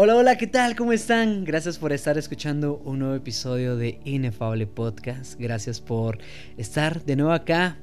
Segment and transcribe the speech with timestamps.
[0.00, 0.76] Hola, hola, ¿qué tal?
[0.76, 1.44] ¿Cómo están?
[1.44, 5.34] Gracias por estar escuchando un nuevo episodio de Inefable Podcast.
[5.40, 6.18] Gracias por
[6.56, 7.78] estar de nuevo acá.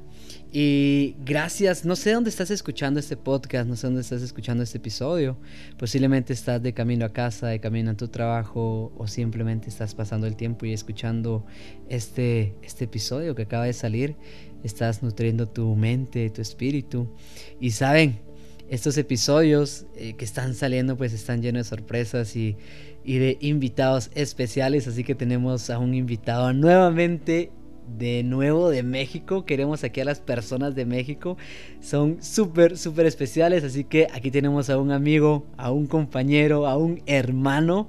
[0.49, 4.78] Y gracias, no sé dónde estás escuchando este podcast, no sé dónde estás escuchando este
[4.78, 5.38] episodio.
[5.78, 10.25] Posiblemente estás de camino a casa, de camino a tu trabajo o simplemente estás pasando
[10.25, 11.45] el tiempo y escuchando
[11.89, 14.16] este, este episodio que acaba de salir.
[14.63, 17.13] Estás nutriendo tu mente, tu espíritu.
[17.59, 18.21] Y saben,
[18.70, 22.57] estos episodios eh, que están saliendo pues están llenos de sorpresas y,
[23.04, 24.88] y, de invitados especiales.
[24.88, 27.52] Así que tenemos a un invitado nuevamente
[27.98, 29.45] de nuevo de México.
[29.45, 31.38] Queremos aquí a las personas de México.
[31.80, 33.63] Son súper, súper especiales.
[33.63, 37.88] Así que aquí tenemos a un amigo, a un compañero, a un hermano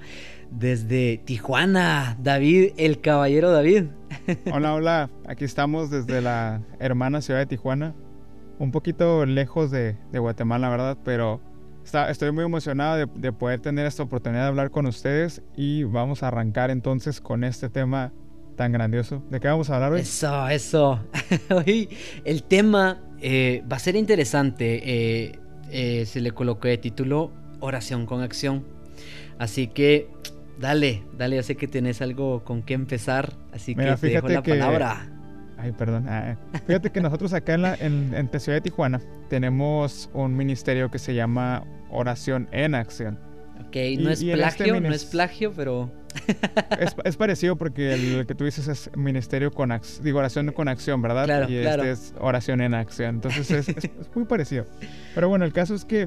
[0.50, 2.16] desde Tijuana.
[2.22, 3.84] David, el caballero David.
[4.52, 5.10] Hola, hola.
[5.26, 7.94] Aquí estamos desde la hermana ciudad de Tijuana
[8.58, 10.98] un poquito lejos de, Guatemala, ¿verdad?
[11.04, 11.40] Pero
[11.84, 16.22] está, estoy muy emocionado de, poder tener esta oportunidad de hablar con ustedes y vamos
[16.22, 18.12] a arrancar entonces con este tema
[18.56, 19.22] tan grandioso.
[19.30, 20.00] ¿De qué vamos a hablar hoy?
[20.00, 21.00] Eso, eso.
[21.50, 21.88] hoy
[22.24, 24.82] el tema eh, va a ser interesante.
[24.84, 25.38] Eh,
[25.70, 28.64] eh, se le colocó de título Oración con acción.
[29.38, 30.08] Así que
[30.58, 34.42] dale, dale, yo sé que tienes algo con qué empezar, así que te dejo la
[34.42, 35.15] palabra.
[35.58, 36.06] Ay, perdón.
[36.08, 40.90] Ah, fíjate que nosotros acá en, la, en, en Ciudad de Tijuana tenemos un ministerio
[40.90, 43.18] que se llama Oración en Acción.
[43.60, 45.90] Ok, no es este plagio, no es plagio, pero...
[47.04, 51.02] es, parecido porque el, que tú dices es ministerio con acción, digo oración con acción,
[51.02, 51.24] ¿verdad?
[51.24, 53.16] Claro, y este es oración en acción.
[53.16, 54.66] Entonces es, muy parecido.
[55.14, 56.06] Pero bueno, el caso es que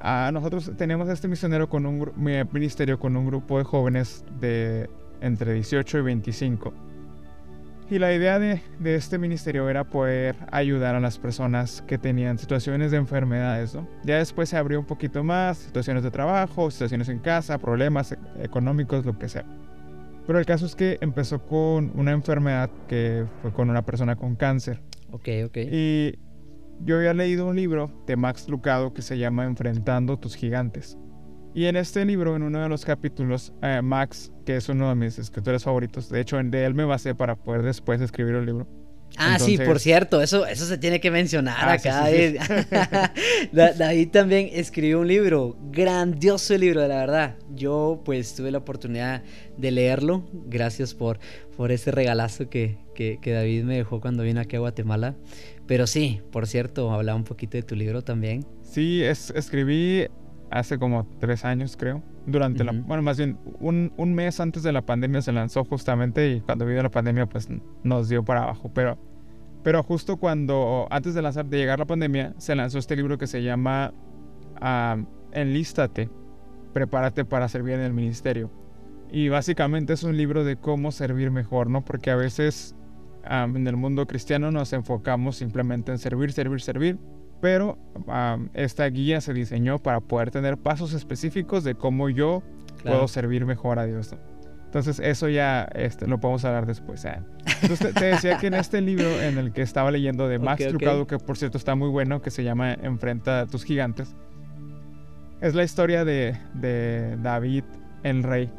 [0.00, 2.12] ah, nosotros tenemos este misionero con un
[2.52, 6.85] ministerio con un grupo de jóvenes de entre 18 y 25
[7.88, 12.90] y la idea de, este ministerio era poder ayudar a las personas que tenían situaciones
[12.90, 13.88] de enfermedades, ¿no?
[14.04, 18.18] Ya después se abrió un poquito más, situaciones de trabajo, situaciones en casa, problemas e,
[18.42, 19.44] económicos, lo que sea.
[20.26, 24.34] Pero el caso es que empezó con una enfermedad que fue con una persona con
[24.34, 24.82] cáncer.
[25.12, 25.58] Ok, ok.
[25.70, 26.18] Y
[26.80, 30.98] yo había leído un libro de Max Lucado que se llama Enfrentando tus gigantes.
[31.56, 34.94] Y en este libro, en uno de los capítulos, eh, Max, que es uno de
[34.94, 38.68] mis escritores favoritos, de hecho, de él me basé para poder después escribir el libro.
[39.16, 43.12] Ah, sí, por cierto, eso, eso se tiene que mencionar ah, acá.
[43.52, 47.36] David también escribió un libro, grandioso libro, de la verdad.
[47.54, 49.22] Yo pues tuve la oportunidad
[49.56, 50.28] de leerlo.
[50.48, 51.20] Gracias por,
[51.56, 55.14] por ese regalazo que, que, que David me dejó cuando vine aquí a Guatemala.
[55.66, 58.44] Pero sí, por cierto, hablaba un poquito de tu libro también.
[58.62, 60.06] Sí, es, escribí
[60.50, 62.02] hace como tres años, creo.
[62.26, 62.72] Durante la.
[62.72, 66.66] Bueno, más bien, un, un, mes antes de la pandemia se lanzó justamente y cuando
[66.66, 67.48] vino la pandemia, pues
[67.84, 68.70] nos dio para abajo.
[68.74, 68.98] Pero,
[69.62, 73.26] pero justo cuando, antes de, lanzar, de llegar la pandemia, se lanzó este libro que
[73.26, 73.92] se llama
[74.60, 76.10] uh, Enlístate,
[76.72, 78.50] prepárate para servir en el ministerio.
[79.10, 81.84] Y básicamente es un libro de cómo servir mejor, ¿no?
[81.84, 82.74] Porque a veces
[83.24, 86.98] en el mundo cristiano nos enfocamos simplemente en servir, servir, servir
[87.46, 87.78] pero
[88.54, 92.42] esta guía se diseñó para poder tener pasos específicos de cómo yo
[92.82, 94.16] puedo servir mejor a Dios.
[94.64, 97.04] Entonces eso ya este, lo podemos hablar después.
[97.04, 97.20] ¿eh?
[97.62, 101.06] Entonces te, decía que en este libro en el que estaba leyendo de Max Trucado,
[101.06, 104.16] que por cierto está muy bueno, que se llama Enfrenta a tus gigantes,
[105.40, 107.62] es la historia de, de David
[108.02, 108.50] el rey.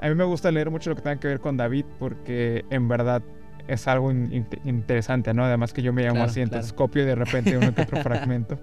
[0.00, 2.86] A mí me gusta leer mucho lo que tenga que ver con David porque en
[2.86, 3.24] verdad
[3.70, 5.44] es algo interesante, ¿no?
[5.44, 8.58] Además que yo me llamo así, entonces copio de repente uno que otro fragmento.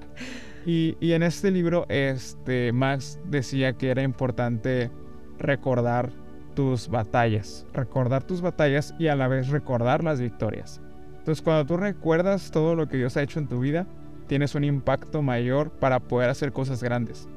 [0.66, 4.92] Y, y, en este libro, este, Max decía que era importante
[5.40, 6.12] recordar
[6.56, 10.82] tus batallas, recordar tus batallas y a la vez recordar las victorias.
[11.20, 13.88] Entonces, cuando tú recuerdas todo lo que Dios ha hecho en tu vida,
[14.28, 17.30] tienes un impacto mayor para poder hacer cosas grandes.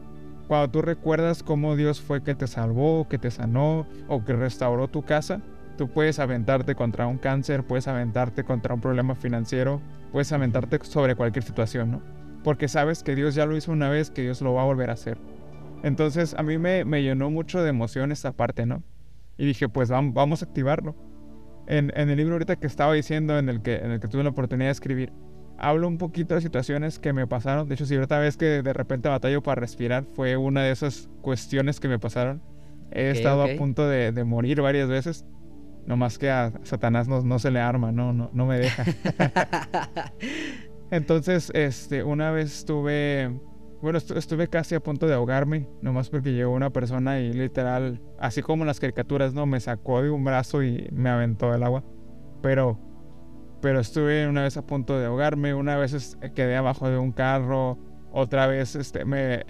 [0.48, 4.88] Cuando tú recuerdas cómo Dios fue que te salvó, que te sanó o que restauró
[4.88, 5.40] tu casa,
[5.80, 9.80] Tú puedes aventarte contra un cáncer, puedes aventarte contra un problema financiero,
[10.12, 12.02] puedes aventarte sobre cualquier situación, ¿no?
[12.44, 14.90] Porque sabes que Dios ya lo hizo una vez, que Dios lo va a volver
[14.90, 15.16] a hacer.
[15.82, 18.82] Entonces a mí me, me llenó mucho de emoción esta parte, ¿no?
[19.38, 20.94] Y dije, pues vamos, vamos a activarlo.
[21.66, 24.22] En, en, el libro ahorita que estaba diciendo, en el que, en el que tuve
[24.22, 25.14] la oportunidad de escribir,
[25.56, 27.70] hablo un poquito de situaciones que me pasaron.
[27.70, 31.08] De hecho, si otra vez que de repente batallo para respirar, fue una de esas
[31.22, 32.42] cuestiones que me pasaron.
[32.90, 35.24] He estado a punto de, de morir varias veces
[35.86, 38.84] no más que a Satanás no, no se le arma, no, no, no me deja.
[40.90, 43.38] Entonces, este, una vez estuve,
[43.80, 48.42] bueno, estuve casi a punto de ahogarme, nomás porque llegó una persona y literal, así
[48.42, 49.46] como en las caricaturas, ¿no?
[49.46, 51.84] Me sacó de un brazo y me aventó el agua.
[52.42, 52.78] Pero,
[53.60, 57.78] pero estuve una vez a punto de ahogarme, una vez quedé abajo de un carro,
[58.12, 59.44] otra vez este, me,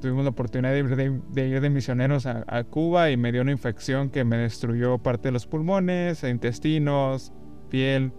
[0.00, 4.10] tuvimos la oportunidad de ir de, misioneros a, a, Cuba y me dio una infección
[4.10, 7.32] que me destruyó parte de los pulmones, intestinos,
[7.68, 8.12] piel.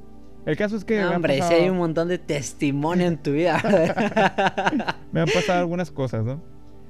[0.46, 1.04] El caso es que...
[1.04, 3.62] hombre, si hay un montón de testimonio en tu vida.
[5.12, 6.42] me han pasado algunas cosas, ¿no?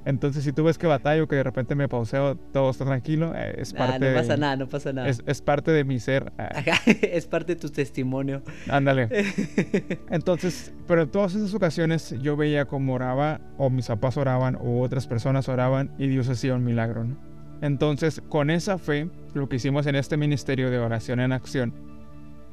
[0.10, 3.58] Entonces, si tú ves que batallo, que de repente me pauseo, todo está tranquilo, eh,
[3.60, 5.08] es parte no pasa nada, no pasa nada.
[5.08, 6.34] Es, parte de mi ser.
[6.40, 6.64] Ah.
[6.86, 8.42] es parte de tu testimonio.
[8.72, 9.08] Ándale.
[10.10, 14.82] Entonces, pero en todas esas ocasiones yo veía cómo oraba, o mis papás oraban, o
[14.82, 17.16] otras personas oraban, y Dios hacía un milagro, ¿no?
[17.62, 21.72] Entonces, con esa fe, lo que hicimos en este ministerio de oración en acción,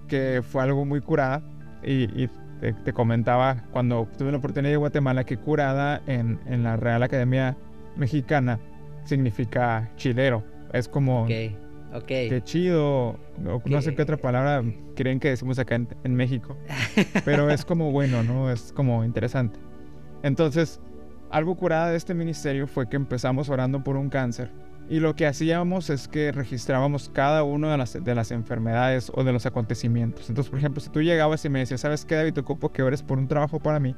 [0.08, 1.42] que fue algo muy curada,
[1.82, 2.28] y
[2.60, 7.56] te, comentaba cuando tuve la oportunidad de Guatemala que curada en, en la Real Academia
[7.96, 8.58] Mexicana
[9.04, 10.44] significa chilero.
[10.72, 11.24] Es como...
[11.24, 11.56] Okay.
[11.94, 12.28] Okay.
[12.28, 13.18] Qué chido.
[13.38, 14.62] No, sé qué otra palabra
[14.96, 16.56] creen que decimos acá en, en México.
[17.24, 18.50] Pero es como bueno, ¿no?
[18.50, 19.58] Es como interesante.
[20.22, 20.80] Entonces,
[21.30, 24.50] algo curada de este ministerio fue que empezamos orando por un cáncer
[24.88, 29.24] y lo que hacíamos es que registrábamos cada una de las, de las enfermedades o
[29.24, 30.28] de los acontecimientos.
[30.28, 32.34] Entonces, por ejemplo, si tú llegabas y me decías, ¿sabes qué, David?
[32.34, 33.96] Te ocupo que ores por un trabajo para mí.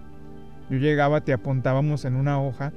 [0.71, 2.73] Yo llegaba, te apuntábamos en una hoja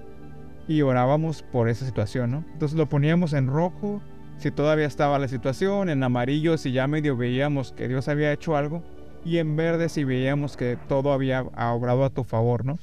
[0.67, 2.45] y orábamos por esa situación, ¿no?
[2.53, 4.01] Entonces lo poníamos en rojo
[4.37, 8.57] si todavía estaba la situación, en amarillo si ya medio veíamos que Dios había hecho
[8.57, 8.83] algo
[9.23, 12.79] y en verde si veíamos que todo había obrado a tu favor, ¿no?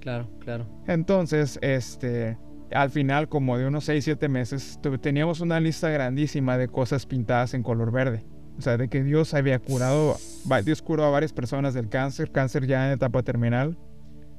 [0.00, 0.66] Claro, claro.
[0.86, 2.36] Entonces, este,
[2.72, 7.54] al final, como de unos 6, 7 meses, teníamos una lista grandísima de cosas pintadas
[7.54, 8.24] en color verde.
[8.58, 10.16] O sea, de que Dios había curado,
[10.64, 13.76] Dios curó a varias personas del cáncer, cáncer ya en etapa terminal.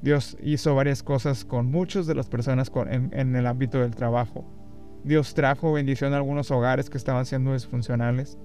[0.02, 4.44] Dios hizo varias cosas con muchas de las personas en, el ámbito del trabajo.
[5.04, 8.38] Dios trajo bendición a algunos hogares que estaban siendo disfuncionales.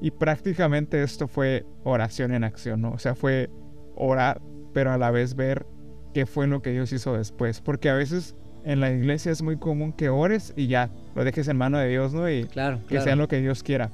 [0.00, 2.92] Y prácticamente esto fue oración en acción, ¿no?
[2.92, 3.48] O sea, fue
[3.94, 4.42] orar,
[4.74, 5.66] pero a la vez ver
[6.12, 7.60] qué fue lo que Dios hizo después.
[7.60, 8.36] Porque a veces
[8.66, 11.88] en la iglesia es muy común que ores y ya, lo dejes en mano de
[11.88, 12.28] Dios, ¿no?
[12.28, 13.90] Y claro, que sea lo que Dios quiera.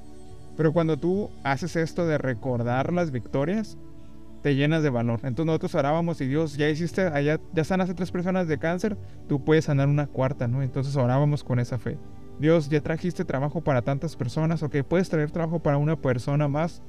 [0.57, 3.77] Pero cuando tú haces esto de recordar las victorias,
[4.43, 5.21] te llenas de valor.
[5.25, 8.97] Entonces nosotros orábamos y Dios, ya hiciste, allá, ya sanaste tres personas de cáncer,
[9.29, 10.63] tú puedes sanar una cuarta, ¿no?
[10.63, 11.99] Entonces orábamos con esa fe.
[12.41, 16.83] Dios, ya trajiste trabajo para tantas personas, ok, puedes traer trabajo para una persona más.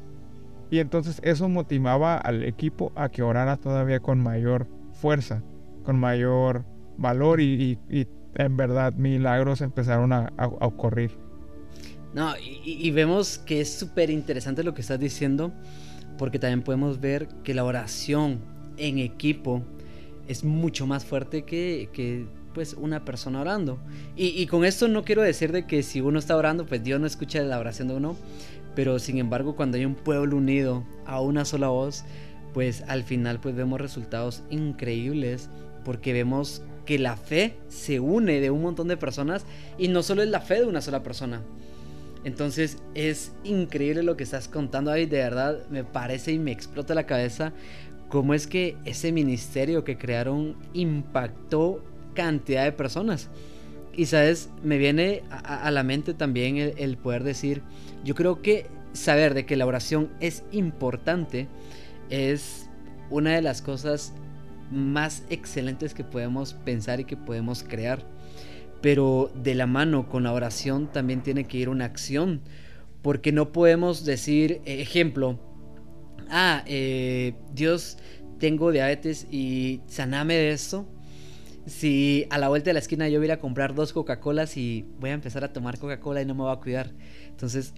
[0.71, 5.43] Y entonces eso motivaba al equipo a que orara todavía con mayor fuerza,
[5.83, 6.63] con mayor
[6.97, 7.77] valor y,
[8.35, 10.31] en verdad milagros empezaron a,
[10.61, 11.11] ocurrir.
[12.13, 15.51] No, y, vemos que es súper interesante lo que estás diciendo,
[16.17, 18.39] porque también podemos ver que la oración
[18.77, 19.63] en equipo
[20.27, 23.79] es mucho más fuerte que, pues una persona orando.
[24.15, 26.99] Y, y, con esto no quiero decir de que si uno está orando, pues Dios
[26.99, 28.15] no escucha la oración de uno,
[28.75, 32.03] pero sin embargo cuando hay un pueblo unido a una sola voz,
[32.53, 35.49] pues al final pues vemos resultados increíbles
[35.83, 39.45] porque vemos que la fe se une de un montón de personas
[39.77, 41.41] y no solo es la fe de una sola persona.
[42.23, 46.95] Entonces es increíble lo que estás contando ahí, de verdad me parece y me explota
[46.95, 47.53] la cabeza
[48.09, 51.83] cómo es que ese ministerio que crearon impactó
[52.13, 53.29] cantidad de personas.
[53.95, 57.61] Y sabes, me viene a, la mente también el, el poder decir,
[58.03, 61.47] yo creo que saber de que la oración es importante
[62.09, 62.69] es
[63.09, 64.13] una de las cosas
[64.73, 68.05] más excelentes que podemos pensar y que podemos crear.
[68.81, 72.41] Pero de la mano con la oración también tiene que ir una acción.
[73.01, 75.39] Porque no podemos decir, eh, ejemplo,
[76.29, 77.97] ah, eh, Dios,
[78.39, 80.87] tengo diabetes y saname de esto.
[81.65, 85.11] Si a la vuelta de la esquina yo voy a, comprar dos Coca-Colas y voy
[85.11, 86.91] a empezar a tomar Coca-Cola y no me voy a cuidar.
[87.29, 87.73] Entonces,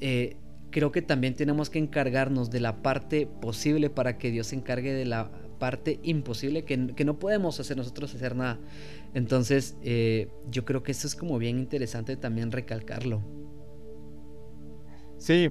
[0.00, 0.36] eh,
[0.70, 4.92] creo que también tenemos que encargarnos de la parte posible para que Dios se encargue
[4.92, 8.58] de la parte imposible que, no podemos hacer nosotros hacer nada.
[9.14, 13.22] Entonces, eh, yo creo que esto es como bien interesante también recalcarlo.
[15.18, 15.50] Sí,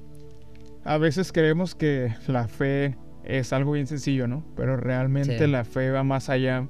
[0.83, 4.45] a veces creemos que la fe es algo bien sencillo, ¿no?
[4.55, 6.67] Pero realmente la fe va más allá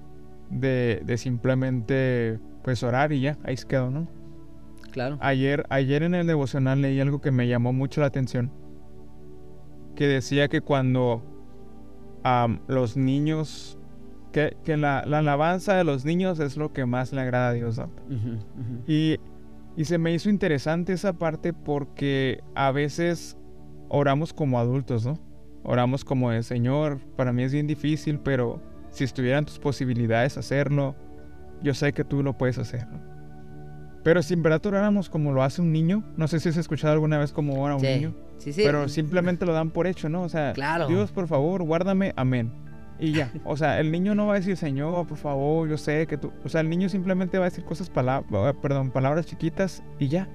[0.49, 4.07] de, simplemente pues orar y ya, ahí se quedó, ¿no?
[4.91, 5.17] Claro.
[5.19, 8.51] Ayer, ayer en el devocional leí algo que me llamó mucho la atención.
[9.95, 11.34] Que decía que cuando
[12.67, 13.77] los niños,
[14.31, 17.79] que, la, alabanza de los niños es lo que más le agrada a Dios.
[18.87, 19.17] Y,
[19.77, 23.37] y se me hizo interesante esa parte porque a veces
[23.89, 25.19] oramos como adultos, ¿no?
[25.63, 30.95] Oramos como el Señor, para mí es bien difícil, pero si estuvieran tus posibilidades hacerlo,
[31.61, 32.87] yo sé que tú lo puedes hacer.
[34.05, 36.93] Pero si en verdad oráramos como lo hace un niño, no sé si has escuchado
[36.93, 38.13] alguna vez cómo ora un niño.
[38.55, 40.21] Pero simplemente lo dan por hecho, ¿no?
[40.21, 40.53] O sea,
[40.87, 42.53] Dios, por favor, guárdame, amén.
[42.99, 46.05] Y ya, o sea, el niño no va a decir, Señor, por favor, yo sé
[46.05, 46.31] que tú...
[46.43, 50.29] O sea, el niño simplemente va a decir cosas, perdón, palabras chiquitas y ya.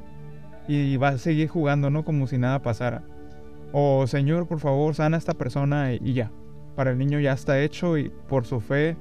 [0.66, 2.04] Y va a seguir jugando, ¿no?
[2.04, 3.04] Como si nada pasara.
[3.70, 6.32] O, Señor, por favor, sana a esta persona y, ya.
[6.74, 8.96] Para el niño ya está hecho y por su fe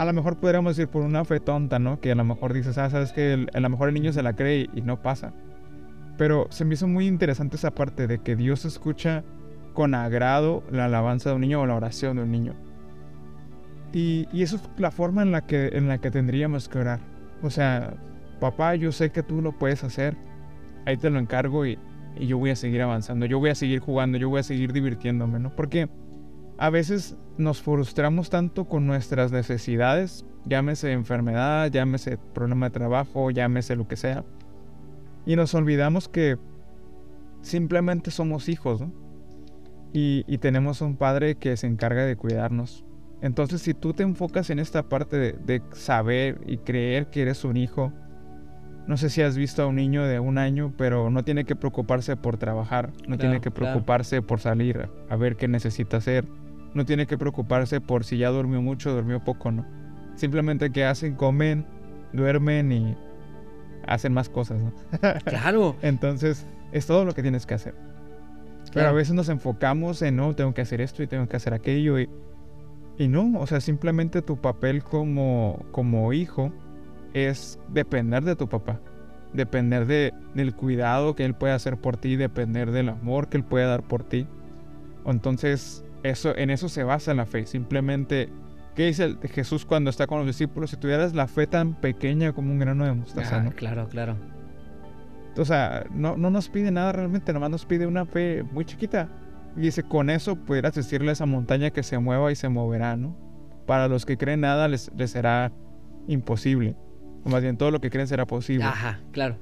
[0.00, 2.00] a lo mejor podríamos decir por una fe tonta, ¿no?
[2.00, 4.34] Que a lo mejor dices, ah, sabes que a lo mejor el niño se la
[4.34, 5.34] cree y, no pasa.
[6.16, 9.24] Pero se me hizo muy interesante esa parte de que Dios escucha
[9.74, 12.54] con agrado la alabanza de un niño o la oración de un niño.
[13.92, 17.00] Y, eso es la forma en la, que, en la que tendríamos que orar.
[17.42, 17.92] O sea,
[18.40, 20.16] papá, yo sé que tú lo puedes hacer.
[20.86, 21.78] Ahí te lo encargo y,
[22.16, 23.26] y yo voy a seguir avanzando.
[23.26, 25.54] Yo voy a seguir jugando, yo voy a seguir divirtiéndome, ¿no?
[25.54, 25.90] Porque
[26.60, 33.76] a veces nos frustramos tanto con nuestras necesidades, llámese enfermedad, llámese problema de trabajo, llámese
[33.76, 34.26] lo que sea,
[35.24, 36.36] y nos olvidamos que
[37.40, 38.84] simplemente somos hijos,
[39.92, 42.84] y, tenemos un padre que se encarga de cuidarnos.
[43.22, 47.56] Entonces, si tú te enfocas en esta parte de, saber y creer que eres un
[47.56, 47.92] hijo,
[48.86, 51.56] no sé si has visto a un niño de un año, pero no tiene que
[51.56, 56.28] preocuparse por trabajar, no tiene que preocuparse por salir a ver qué necesita hacer
[56.74, 59.66] no tiene que preocuparse por si ya durmió mucho durmió poco, ¿no?
[60.14, 61.66] Simplemente que hacen, comen,
[62.12, 62.96] duermen y
[63.86, 64.72] hacen más cosas, ¿no?
[65.24, 65.76] Claro.
[65.82, 67.74] Entonces, es todo lo que tienes que hacer.
[68.72, 71.54] Pero a veces nos enfocamos en, no, tengo que hacer esto y tengo que hacer
[71.54, 72.08] aquello y,
[72.98, 76.52] y no, o sea, simplemente tu papel como, como hijo
[77.12, 78.80] es depender de tu papá,
[79.32, 83.44] depender de, del cuidado que él puede hacer por ti, depender del amor que él
[83.44, 84.28] puede dar por ti.
[85.04, 87.46] Entonces, eso, en eso se basa la fe.
[87.46, 88.28] Simplemente,
[88.74, 90.70] ¿qué dice Jesús cuando está con los discípulos?
[90.70, 93.52] Si tuvieras la fe tan pequeña como un grano de mostaza, ah, ¿no?
[93.52, 94.16] Claro, claro.
[95.36, 99.08] O sea, no, no nos pide nada realmente, nomás nos pide una fe muy chiquita.
[99.56, 102.96] Y dice, con eso pudieras decirle a esa montaña que se mueva y se moverá,
[102.96, 103.16] ¿no?
[103.66, 105.52] Para los que creen nada les, será
[106.08, 106.76] imposible.
[107.24, 108.64] O más bien, todo lo que creen será posible.
[108.64, 109.36] Ajá, claro.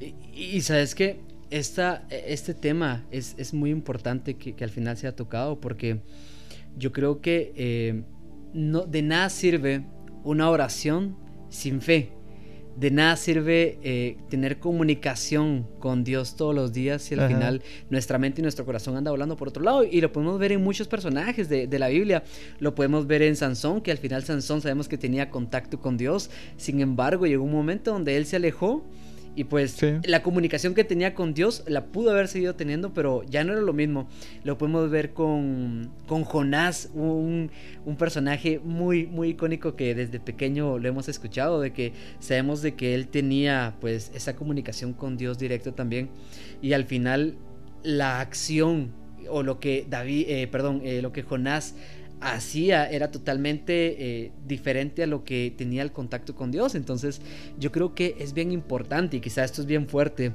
[0.00, 5.16] Y, y sabes que esta, este tema es, muy importante que, al final se ha
[5.16, 6.00] tocado porque
[6.76, 8.02] yo creo que eh,
[8.52, 9.84] no, de nada sirve
[10.24, 11.16] una oración
[11.48, 12.12] sin fe.
[12.76, 18.18] De nada sirve eh, tener comunicación con Dios todos los días y al final nuestra
[18.18, 19.82] mente y nuestro corazón anda volando por otro lado.
[19.82, 22.22] Y lo podemos ver en muchos personajes de, de, la Biblia.
[22.60, 26.30] Lo podemos ver en Sansón, que al final Sansón sabemos que tenía contacto con Dios.
[26.56, 28.84] Sin embargo, llegó un momento donde él se alejó
[29.34, 33.44] y pues la comunicación que tenía con Dios la pudo haber seguido teniendo, pero ya
[33.44, 34.08] no era lo mismo.
[34.42, 37.50] Lo podemos ver con, con Jonás, un,
[37.84, 42.74] un, personaje muy, muy icónico que desde pequeño lo hemos escuchado, de que sabemos de
[42.74, 46.10] que él tenía pues esa comunicación con Dios directo también.
[46.60, 47.36] Y al final
[47.82, 48.92] la acción
[49.30, 51.74] o lo que David, eh, perdón, eh, lo que Jonás
[52.20, 56.74] hacía era totalmente eh, diferente a lo que tenía el contacto con Dios.
[56.74, 57.20] Entonces
[57.58, 60.32] yo creo que es bien importante, y quizás esto es bien fuerte,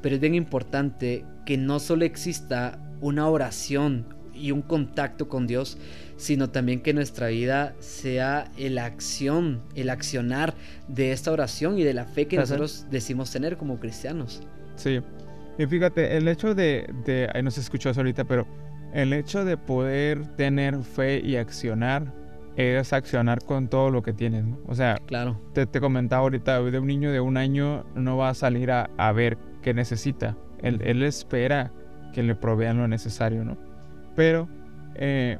[0.00, 5.78] pero es bien importante que no solo exista una oración y un contacto con Dios,
[6.16, 10.54] sino también que nuestra vida sea la acción, el accionar
[10.88, 14.42] de esta oración y de la fe que nosotros decimos tener como cristianos.
[14.76, 15.00] Sí,
[15.58, 18.46] y fíjate, el hecho de, de ahí no se escuchó eso ahorita, pero
[18.92, 22.12] el hecho de poder tener fe y accionar
[22.56, 24.58] es accionar con todo lo que tienes, ¿no?
[24.66, 25.40] O sea, claro.
[25.54, 29.12] te, te comentaba ahorita, de un niño de un año no va a salir a,
[29.12, 30.36] ver qué necesita.
[30.60, 31.72] Él, él, espera
[32.12, 33.56] que le provean lo necesario, ¿no?
[34.14, 34.48] Pero
[34.94, 35.38] eh,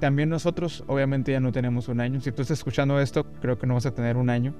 [0.00, 2.20] también nosotros, obviamente, ya no tenemos un año.
[2.20, 4.54] Si tú estás escuchando esto, creo que no vas a tener un año.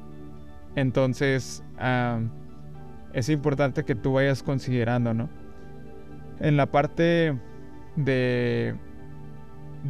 [0.77, 1.65] Entonces,
[3.13, 5.29] es importante que tú vayas considerando, ¿no?
[6.39, 7.37] En la parte
[8.05, 8.75] de,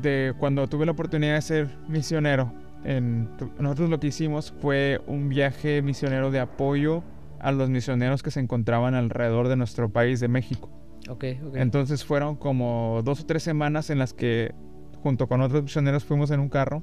[0.01, 2.53] de cuando tuve la oportunidad de ser misionero.
[2.85, 7.03] En, nosotros lo que hicimos fue un viaje misionero de apoyo
[7.41, 10.71] a los misioneros que se encontraban alrededor de nuestro país de México.
[11.09, 14.55] Okay, Entonces fueron como dos o tres semanas en las que
[15.03, 16.83] junto con otros misioneros fuimos en un carro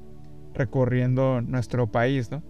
[0.53, 2.41] recorriendo nuestro país, ¿no?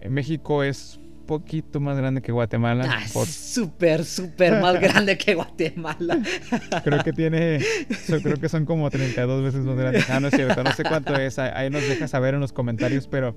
[0.00, 2.86] En México es poquito más grande que Guatemala.
[2.88, 6.22] Ah, súper, súper más grande que Guatemala.
[6.82, 7.60] creo que tiene,
[8.22, 10.02] creo que son como 32 veces más grande.
[10.08, 11.38] Ah, no es cierto, no sé cuánto es.
[11.38, 13.36] Ahí nos deja saber en los comentarios, pero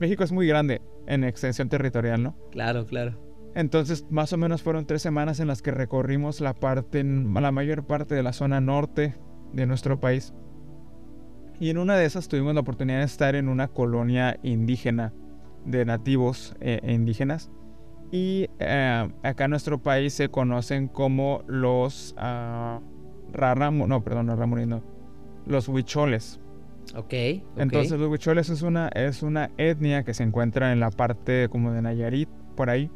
[0.00, 2.36] México es muy grande en extensión territorial, ¿no?
[2.50, 3.20] Claro, claro.
[3.54, 7.86] Entonces, más o menos fueron tres semanas en las que recorrimos la parte, la mayor
[7.86, 9.14] parte de la zona norte
[9.52, 10.34] de nuestro país.
[11.58, 15.14] Y en una de esas tuvimos la oportunidad de estar en una colonia indígena
[15.66, 17.50] de nativos eh, e indígenas.
[18.10, 22.80] Y eh, acá en nuestro país se conocen como los uh,
[23.86, 24.82] no, perdón, no,
[25.46, 26.40] los huicholes.
[26.94, 27.12] Ok.
[27.56, 31.72] Entonces los huicholes es una, es una etnia que se encuentra en la parte como
[31.72, 32.90] de Nayarit, por ahí.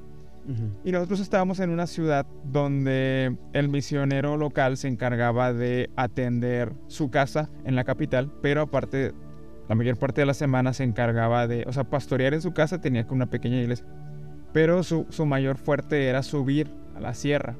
[0.85, 7.09] Y nosotros estábamos en una ciudad donde el misionero local se encargaba de atender su
[7.09, 9.13] casa en la capital, pero aparte,
[9.71, 12.81] la mayor parte de la semana se encargaba de, o sea, pastorear en su casa
[12.81, 13.87] tenía una pequeña iglesia,
[14.53, 17.55] pero su, su mayor fuerte era subir a la sierra.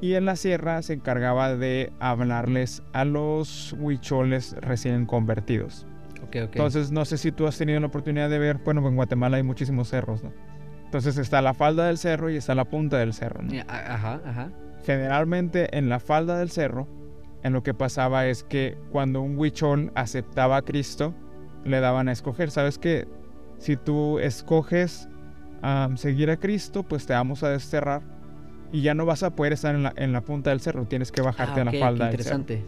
[0.00, 5.84] Y en la sierra se encargaba de hablarles a los huicholes recién convertidos.
[6.30, 9.42] Entonces, no sé si tú has tenido la oportunidad de ver, bueno, en Guatemala hay
[9.42, 10.32] muchísimos cerros, ¿no?
[10.84, 13.50] Entonces está la falda del cerro y está la punta del cerro, ¿no?
[13.66, 14.50] Ajá, ajá.
[14.86, 16.86] Generalmente en la falda del cerro,
[17.44, 21.14] en lo que pasaba es que cuando un huichol aceptaba a Cristo,
[21.64, 22.50] le daban a escoger.
[22.50, 23.06] ¿Sabes qué?
[23.58, 25.08] Si tú escoges
[25.96, 28.02] seguir a Cristo, pues te vamos a desterrar
[28.72, 31.12] y ya no vas a poder estar en la, en la punta del cerro, tienes
[31.12, 32.06] que bajarte a la falda.
[32.06, 32.62] interesante.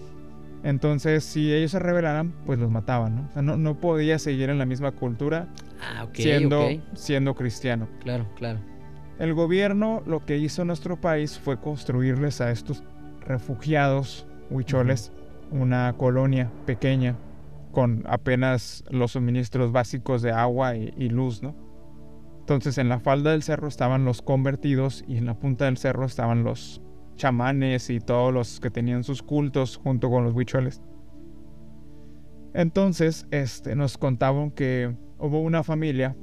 [0.62, 3.28] Entonces, si ellos se rebelaran, pues los mataban, ¿no?
[3.28, 5.48] O sea, no, no podía seguir en la misma cultura
[5.80, 7.88] ah, siendo, siendo cristiano.
[8.02, 8.58] Claro, claro.
[9.18, 12.82] El gobierno lo que hizo en nuestro país fue construirles a estos
[13.20, 15.12] refugiados huicholes
[15.50, 17.16] una colonia pequeña
[17.72, 21.54] con apenas los suministros básicos de agua y luz, ¿no?
[22.40, 26.04] Entonces en la falda del cerro estaban los convertidos y en la punta del cerro
[26.04, 26.80] estaban los
[27.16, 30.80] chamanes y todos los que tenían sus cultos junto con los huicholes.
[32.54, 36.16] Entonces, este, nos contaban que hubo una familia,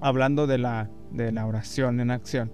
[0.00, 2.52] hablando de la, de la oración en acción,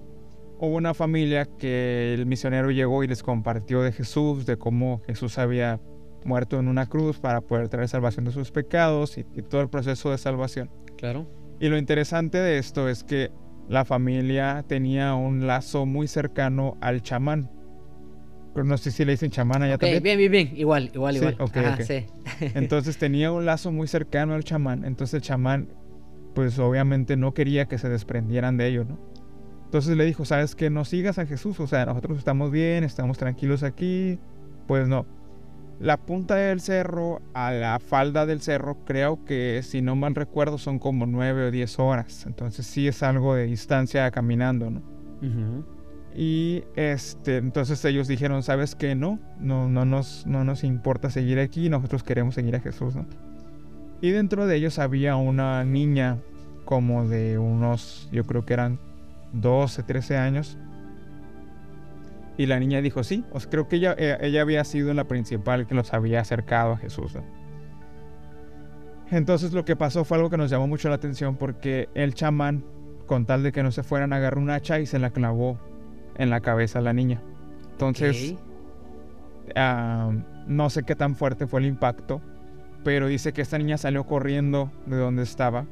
[0.58, 5.38] hubo una familia que el misionero llegó y les compartió de Jesús, de cómo Jesús
[5.38, 5.80] había
[6.24, 9.68] muerto en una cruz para poder traer salvación de sus pecados y, y todo el
[9.68, 10.70] proceso de salvación.
[10.96, 11.28] Claro.
[11.60, 13.30] Y lo interesante de esto es que
[13.68, 17.50] la familia tenía un lazo muy cercano al chamán.
[18.54, 20.02] No sé si le dicen chamán allá también.
[20.02, 20.50] Bien, bien, bien.
[20.54, 21.36] Igual, igual, igual.
[21.80, 22.06] sí.
[22.54, 24.84] Entonces tenía un lazo muy cercano al chamán.
[24.84, 25.68] Entonces el chamán,
[26.34, 29.13] pues obviamente no quería que se desprendieran de ello, ¿no?
[29.74, 30.70] Entonces le dijo, ¿sabes qué?
[30.70, 31.58] No sigas a Jesús.
[31.58, 34.20] O sea, nosotros estamos bien, estamos tranquilos aquí.
[34.68, 35.04] Pues no
[35.80, 40.56] la punta del cerro a la falda del cerro, creo que si no mal recuerdo
[40.56, 42.26] son como nueve o diez horas.
[42.26, 44.82] Entonces sí es algo de distancia caminando, ¿no?
[46.14, 48.94] Y este, entonces ellos dijeron, ¿sabes qué?
[48.94, 53.06] No, no, no, nos, no nos importa seguir aquí, nosotros queremos seguir a Jesús, ¿no?
[54.00, 56.18] Y dentro de ellos había una niña
[56.64, 58.78] como de unos, yo creo que eran
[59.34, 60.58] 12, 13 años,
[62.36, 65.66] y la niña dijo, sí, o creo que ella, eh, ella había sido la principal
[65.66, 67.16] que los había acercado a Jesús.
[69.10, 72.64] Entonces lo que pasó fue algo que nos llamó mucho la atención porque el chamán,
[73.06, 75.58] con tal de que no se fueran, agarró un hacha y se la clavó
[76.16, 77.22] en la cabeza a la niña.
[77.70, 78.34] Entonces,
[80.46, 82.20] no sé qué tan fuerte fue el impacto,
[82.82, 85.66] pero dice que esta niña salió corriendo de donde estaba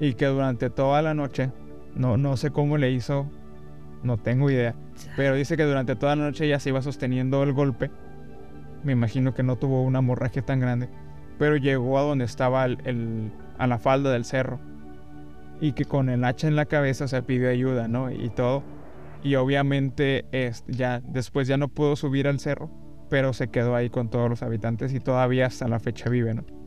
[0.00, 1.50] y que durante toda la noche,
[1.94, 3.26] no, no sé cómo le hizo,
[4.02, 4.74] no tengo idea.
[5.16, 7.90] Pero dice que durante toda la noche ya se iba sosteniendo el golpe.
[8.82, 10.88] Me imagino que no tuvo una hemorragia tan grande.
[11.38, 14.60] Pero llegó a donde estaba el, a la falda del cerro.
[15.60, 18.10] Y que con el hacha en la cabeza se pidió ayuda, ¿no?
[18.10, 18.62] Y todo.
[19.22, 22.70] Y obviamente es, ya después ya no pudo subir al cerro.
[23.08, 26.61] Pero se quedó ahí con todos los habitantes y todavía hasta la fecha vive, ¿no?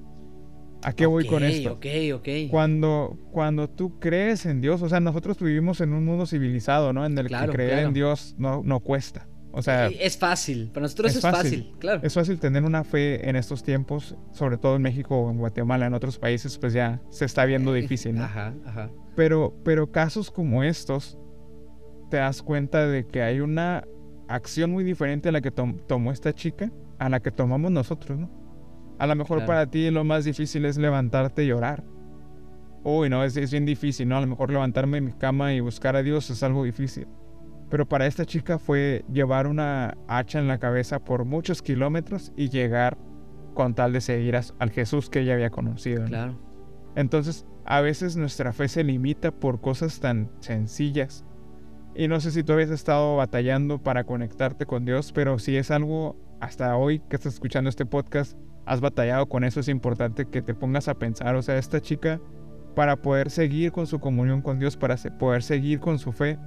[0.86, 1.74] ¿A qué voy con esto?
[1.74, 2.28] Ok, ok.
[2.52, 7.04] Cuando, cuando tú crees en Dios, o sea, nosotros vivimos en un mundo civilizado, ¿no?
[7.08, 9.28] En el que creer en Dios no, no cuesta.
[9.52, 12.02] O sea, es fácil, para nosotros es, fácil, claro.
[12.04, 15.88] Es fácil tener una fe en estos tiempos, sobre todo en México o en Guatemala,
[15.88, 18.26] en otros países, pues ya se está viendo eh, difícil, ¿no?
[18.26, 18.92] Ajá, ajá.
[19.16, 21.18] Pero, pero casos como estos,
[22.12, 23.88] te das cuenta de que hay una
[24.28, 28.45] acción muy diferente a la que tomó esta chica, a la que tomamos nosotros, ¿no?
[28.98, 31.84] A lo mejor para ti lo más difícil es levantarte y orar.
[32.84, 34.18] Uy, no, es, bien difícil, ¿no?
[34.18, 37.08] A lo mejor levantarme en mi cama y buscar a Dios es algo difícil.
[37.70, 42.50] Pero para esta chica fue llevar una hacha en la cabeza por muchos kilómetros y
[42.50, 42.98] llegar
[43.56, 46.06] con tal de seguir al Jesús que ella había conocido.
[46.06, 46.38] Claro.
[46.96, 51.26] Entonces, a veces nuestra fe se limita por cosas tan sencillas.
[51.96, 55.72] Y no sé si tú habías estado batallando para conectarte con Dios, pero si es
[55.72, 60.42] algo hasta hoy que estás escuchando este podcast, has batallado con eso, es importante que
[60.42, 62.20] te pongas a pensar, o sea, esta chica
[62.76, 66.38] para poder seguir con su comunión con Dios, para poder seguir con su fe,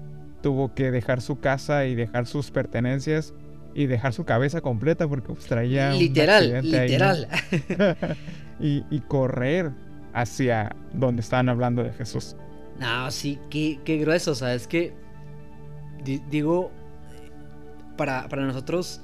[0.42, 3.34] tuvo que dejar su casa y dejar sus pertenencias
[3.74, 7.28] y dejar su cabeza completa porque pues, traía literal, literal
[8.60, 9.72] y, y, correr
[10.12, 12.36] hacia donde estaban hablando de Jesús.
[12.78, 14.94] No, sí, qué, qué grueso, sabes que
[16.30, 16.70] digo
[17.96, 19.00] para, para nosotros,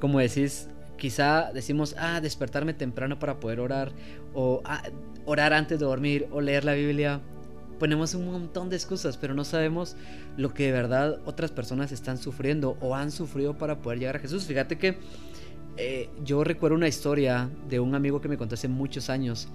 [0.00, 0.69] como decís,
[1.00, 3.90] quizá decimos, ah, despertarme temprano para poder orar,
[4.34, 4.82] o ah,
[5.24, 7.20] orar antes de dormir, o leer la Biblia.
[7.80, 9.96] Ponemos un montón de excusas, pero no sabemos
[10.36, 14.18] lo que de verdad otras personas están sufriendo o han sufrido para poder llegar a
[14.18, 14.44] Jesús.
[14.44, 14.98] Fíjate que
[15.78, 19.48] eh, yo recuerdo una historia de un amigo que me contó hace muchos años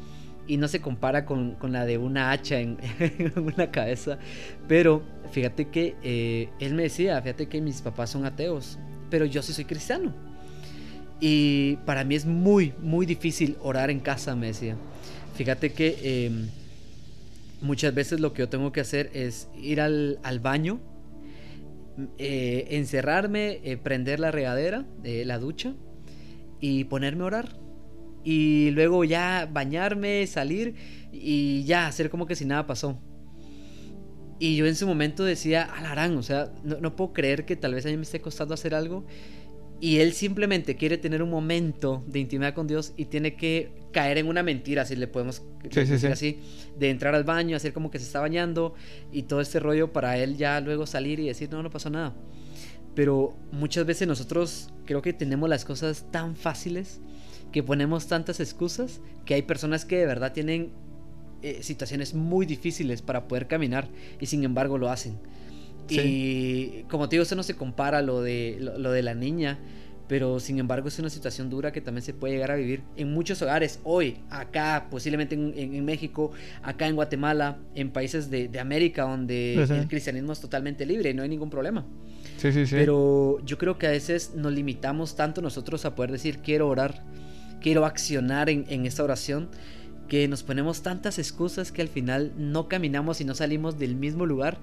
[0.47, 2.79] y no se compara con, la de una hacha en,
[3.35, 4.17] una cabeza.
[4.67, 8.79] Pero fíjate que eh, él me decía, fíjate que mis papás son ateos,
[9.11, 10.34] pero yo sí soy cristiano.
[11.19, 14.75] Y para mí es muy, muy difícil orar en casa, me decía.
[15.35, 16.49] Fíjate que em,
[17.61, 20.79] muchas veces lo que yo tengo que hacer es ir al, baño,
[22.17, 25.73] eh, encerrarme, eh, prender la regadera, la ducha
[26.59, 27.65] y ponerme a orar
[28.25, 30.75] y luego ya bañarme, salir
[31.13, 32.99] y ya hacer como que si nada pasó.
[34.39, 37.85] Y yo en su momento decía, alarán, o sea, no, puedo creer que tal vez
[37.85, 39.05] a mí me esté costando hacer algo.
[39.81, 44.17] Y él simplemente quiere tener un momento de intimidad con Dios y tiene que caer
[44.17, 46.39] en una mentira, si le podemos decir así,
[46.77, 48.73] de entrar al baño, hacer como que se está bañando
[49.11, 52.15] y todo este rollo para él ya luego salir y decir, no, no pasó nada.
[52.95, 57.01] Pero muchas veces nosotros creo que tenemos las cosas tan fáciles
[57.51, 60.71] que ponemos tantas excusas que hay personas que de verdad tienen
[61.41, 63.87] eh, situaciones muy difíciles para poder caminar
[64.19, 65.19] y sin embargo lo hacen.
[65.89, 69.59] Y como te digo, eso no se compara lo de, lo, de la niña,
[70.07, 73.13] pero sin embargo es una situación dura que también se puede llegar a vivir en
[73.13, 76.31] muchos hogares hoy, acá, posiblemente en, México,
[76.63, 81.23] acá en Guatemala, en países de, América donde el cristianismo es totalmente libre y no
[81.23, 81.85] hay ningún problema.
[82.37, 82.75] Sí, sí, sí.
[82.75, 87.03] Pero yo creo que a veces nos limitamos tanto nosotros a poder decir quiero orar
[87.65, 89.49] quiero accionar en, esta oración,
[90.07, 94.25] que nos ponemos tantas excusas que al final no caminamos y no salimos del mismo
[94.25, 94.57] lugar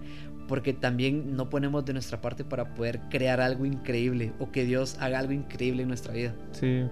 [0.48, 4.96] porque también no ponemos de nuestra parte para poder crear algo increíble o que Dios
[5.00, 6.34] haga algo increíble en nuestra vida.
[6.52, 6.84] Sí.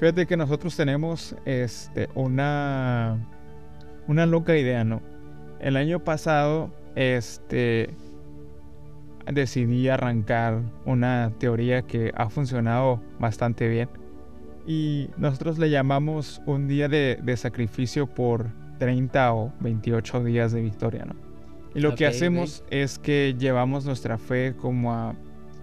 [0.00, 3.18] Fíjate que nosotros tenemos este, una,
[4.06, 5.02] una loca idea, ¿no?
[5.60, 7.90] El año pasado este,
[9.26, 13.88] decidí arrancar una teoría que ha funcionado bastante bien
[14.68, 21.06] y nosotros le llamamos un día de, sacrificio por 30 o 28 días de victoria,
[21.06, 21.16] ¿no?
[21.74, 25.14] Y lo que hacemos es que llevamos nuestra fe como a,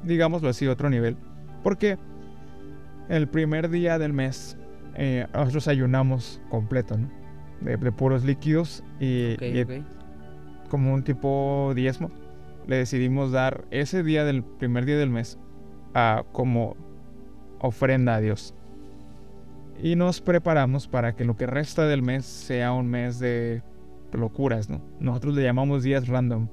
[0.04, 1.18] digámoslo así, otro nivel.
[1.62, 2.00] Porque
[3.08, 4.58] el primer día del mes
[4.96, 7.12] eh, nosotros ayunamos completo, ¿no?
[7.62, 9.36] De, puros líquidos y,
[10.68, 12.10] como un tipo diezmo.
[12.66, 15.38] Le decidimos dar ese día del primer día del mes
[15.94, 16.76] a, como
[17.60, 18.56] ofrenda a Dios
[19.82, 23.62] y nos preparamos para que lo que resta del mes sea un mes de
[24.14, 24.82] locuras, ¿no?
[25.00, 26.48] Nosotros le llamamos días random.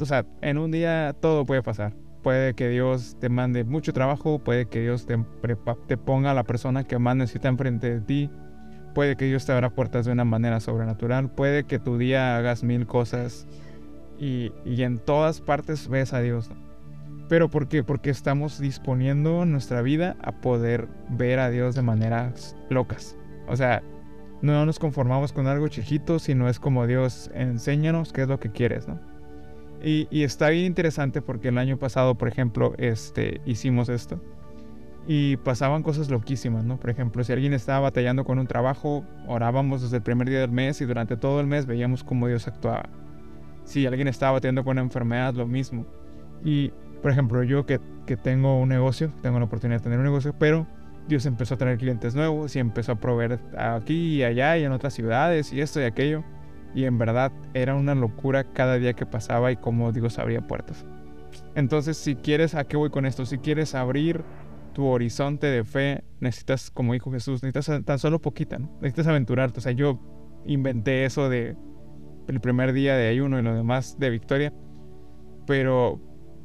[0.00, 1.92] O sea, en un día todo puede pasar.
[2.22, 5.16] Puede que Dios te mande mucho trabajo, puede que Dios te,
[5.96, 8.30] ponga a la persona que más necesita enfrente de ti,
[8.94, 12.64] puede que Dios te abra puertas de una manera sobrenatural, puede que tu día hagas
[12.64, 13.46] mil cosas
[14.18, 16.50] y, y en todas partes ves a Dios.
[17.28, 17.84] ¿Pero por qué?
[17.84, 23.16] Porque estamos disponiendo nuestra vida a poder ver a Dios de maneras locas.
[23.46, 23.82] O sea,
[24.40, 28.50] no nos conformamos con algo chiquito, sino es como Dios, enséñanos qué es lo que
[28.50, 28.98] quieres, ¿no?
[29.82, 34.20] Y, está bien interesante porque el año pasado, por ejemplo, este, hicimos esto
[35.06, 36.78] y pasaban cosas loquísimas, ¿no?
[36.78, 40.50] Por ejemplo, si alguien estaba batallando con un trabajo, orábamos desde el primer día del
[40.50, 42.88] mes y durante todo el mes veíamos cómo Dios actuaba.
[43.64, 45.86] Si alguien estaba batallando con una enfermedad, lo mismo.
[46.44, 50.04] Y por ejemplo, yo que, que tengo un negocio, tengo la oportunidad de tener un
[50.04, 50.66] negocio, pero
[51.08, 54.72] Dios empezó a tener clientes nuevos y empezó a proveer aquí y allá y en
[54.72, 56.22] otras ciudades y esto y aquello.
[56.74, 60.84] Y en verdad era una locura cada día que pasaba y cómo Dios abría puertas.
[61.54, 63.24] Entonces, si quieres, ¿a qué voy con esto?
[63.24, 64.22] Si quieres abrir
[64.74, 68.70] tu horizonte de fe, necesitas, como dijo Jesús, necesitas tan solo poquita, ¿no?
[68.80, 69.58] Necesitas aventurarte.
[69.58, 69.98] O sea, yo
[70.46, 71.56] inventé eso de
[72.28, 74.52] el primer día de ayuno y lo demás de victoria.
[75.46, 76.00] Pero,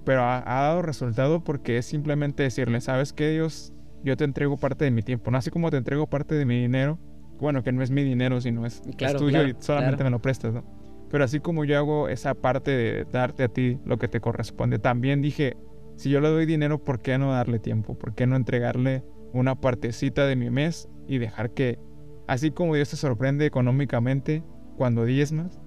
[0.05, 3.73] pero ha, dado resultado porque es simplemente decirle, ¿sabes qué, Dios?
[4.03, 6.59] Yo te entrego parte de mi tiempo, no así como te entrego parte de mi
[6.59, 6.99] dinero,
[7.39, 8.81] bueno, que no es mi dinero, sino es,
[9.17, 10.63] tuyo y solamente me lo prestas, ¿no?
[11.09, 14.79] Pero así como yo hago esa parte de darte a ti lo que te corresponde,
[14.79, 15.55] también dije,
[15.95, 17.97] si yo le doy dinero, ¿por qué no darle tiempo?
[17.97, 21.79] ¿Por qué no entregarle una partecita de mi mes y dejar que,
[22.27, 24.43] así como Dios te sorprende económicamente
[24.75, 25.61] cuando diezmas,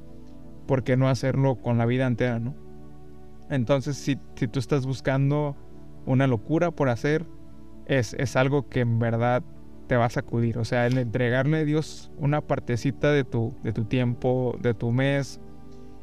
[0.66, 2.65] ¿por qué no hacerlo con la vida entera, no?
[3.50, 5.56] Entonces, si, tú estás buscando
[6.04, 7.26] una locura por hacer,
[7.86, 9.42] es, es algo que en verdad
[9.86, 10.58] te va a sacudir.
[10.58, 14.90] O sea, el entregarle a Dios una partecita de tu, de tu tiempo, de tu
[14.90, 15.40] mes.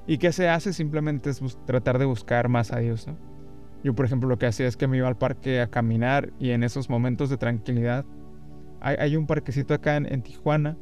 [0.07, 0.73] ¿Y qué se hace?
[0.73, 3.07] Simplemente es tratar de buscar más a Dios.
[3.83, 6.51] Yo, por ejemplo, lo que hacía es que me iba al parque a caminar y
[6.51, 8.05] en esos momentos de tranquilidad,
[8.79, 10.77] hay, un parquecito acá en, Tijuana,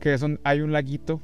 [0.00, 1.20] que es hay un laguito,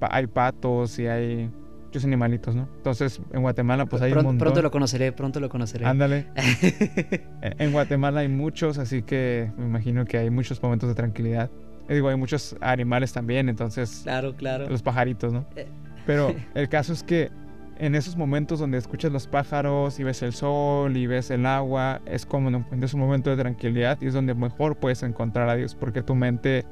[0.00, 1.52] hay patos y hay
[1.94, 2.68] muchos animalitos, ¿no?
[2.76, 4.38] Entonces, en Guatemala, pues hay un montón.
[4.38, 5.86] Pronto lo conoceré, pronto lo conoceré.
[5.86, 6.26] Ándale.
[7.40, 11.52] en Guatemala hay muchos, así que me imagino que hay muchos momentos de tranquilidad.
[11.88, 14.00] Digo, hay muchos animales también, entonces...
[14.02, 14.68] Claro, claro.
[14.68, 15.46] Los pajaritos, ¿no?
[15.54, 15.68] Eh.
[16.04, 17.30] Pero el caso es que
[17.78, 22.00] en esos momentos donde escuchas los pájaros y ves el sol y ves el agua,
[22.06, 25.76] es como en un momento de tranquilidad y es donde mejor puedes encontrar a Dios
[25.76, 26.64] porque tu mente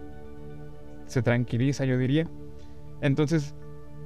[1.07, 2.27] se tranquiliza, yo diría.
[3.03, 3.55] Entonces,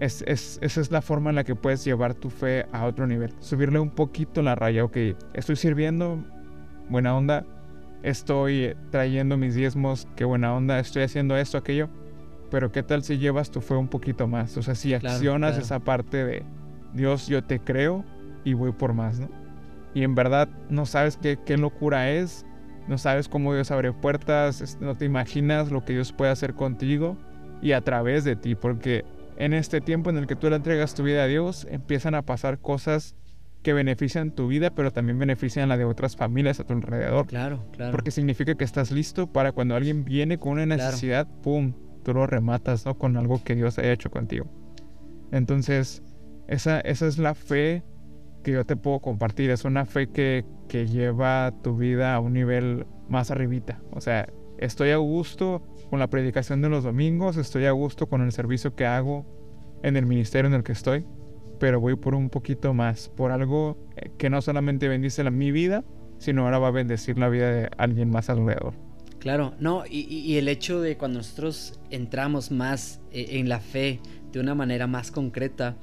[0.00, 3.32] es, esa es la forma en la que puedes llevar tu fe a otro nivel.
[3.40, 4.96] Subirle un poquito la raya, ok,
[5.34, 6.22] estoy sirviendo,
[6.88, 7.44] buena onda,
[8.02, 11.88] estoy trayendo mis diezmos, qué buena onda, estoy haciendo esto, aquello.
[12.50, 15.80] Pero qué tal si llevas tu fe un poquito más, o sea, si accionas esa
[15.80, 16.42] parte de
[16.94, 18.04] Dios, yo te creo
[18.44, 19.28] y voy por más, ¿no?
[19.94, 22.46] Y en verdad no sabes qué, qué locura es,
[22.86, 27.16] no sabes cómo Dios abre puertas, no te imaginas lo que Dios puede hacer contigo
[27.60, 29.04] y a través de ti, porque
[29.36, 32.22] en este tiempo en el que tú le entregas tu vida a Dios, empiezan a
[32.22, 33.14] pasar cosas
[33.62, 37.26] que benefician tu vida, pero también benefician la de otras familias a tu alrededor.
[37.26, 37.90] Claro, claro.
[37.90, 41.74] Porque significa que estás listo para cuando alguien viene con una necesidad, ¡pum!
[42.04, 42.96] Tú lo rematas, ¿no?
[42.96, 44.46] Con algo que Dios haya hecho contigo.
[45.32, 46.02] Entonces,
[46.46, 47.82] esa, esa es la fe
[48.44, 49.50] que yo te puedo compartir.
[49.50, 53.80] Es una fe que, que lleva tu vida a un nivel más arribita.
[53.90, 58.22] O sea, estoy a gusto con la predicación de los domingos, estoy a gusto con
[58.22, 59.26] el servicio que hago
[59.82, 61.04] en el ministerio en el que estoy,
[61.58, 65.52] pero voy por un poquito más, por algo eh, que no solamente bendice la, mi
[65.52, 65.84] vida,
[66.18, 68.74] sino ahora va a bendecir la vida de alguien más alrededor.
[69.18, 74.40] Claro, no, y, el hecho de cuando nosotros entramos más eh, en la fe de
[74.40, 75.76] una manera más concreta,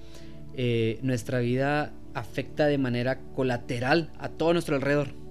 [0.55, 5.22] eh, nuestra vida afecta de manera colateral a todo nuestro alrededor.